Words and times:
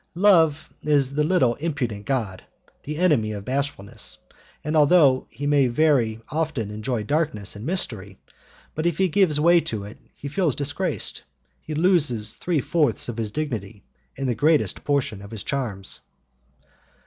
Love 0.17 0.73
is 0.81 1.13
the 1.13 1.23
little 1.23 1.53
impudent 1.57 2.07
god, 2.07 2.43
the 2.81 2.97
enemy 2.97 3.33
of 3.33 3.45
bashfulness, 3.45 4.17
although 4.65 5.27
he 5.29 5.45
may 5.45 5.67
very 5.67 6.19
often 6.29 6.71
enjoy 6.71 7.03
darkness 7.03 7.55
and 7.55 7.67
mystery, 7.67 8.17
but 8.73 8.87
if 8.87 8.97
he 8.97 9.07
gives 9.07 9.39
way 9.39 9.61
to 9.61 9.83
it 9.83 9.99
he 10.15 10.27
feels 10.27 10.55
disgraced; 10.55 11.21
he 11.61 11.75
loses 11.75 12.33
three 12.33 12.61
fourths 12.61 13.09
of 13.09 13.17
his 13.17 13.29
dignity 13.29 13.83
and 14.17 14.27
the 14.27 14.33
greatest 14.33 14.83
portion 14.83 15.21
of 15.21 15.29
his 15.29 15.43
charms. 15.43 15.99